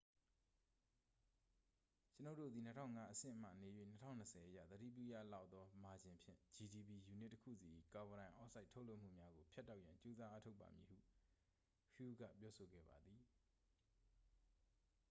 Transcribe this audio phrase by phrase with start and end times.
[2.15, 3.69] """ကျွန်ုပ်တို့သည် ၂၀၀၅ အဆင့်မှနေ၍
[4.01, 10.97] ၂၀၂၀ အရ သတိပြုရလောက်သောမာဂျင်ဖြင့် gdp ယူနစ်တစ်ခုစီ၏ ကာဗွန်ဒိုင်အောက်ဆိုက် ထုတ်လွှတ်မှုများကို ဖြတ်တောက်ရန် ကြိုးစားအားထုတ်ပါမည်" ဟု
[11.93, 13.21] hu က ပြောကြားခဲ့ပါသည်။